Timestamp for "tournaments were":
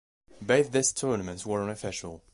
0.93-1.61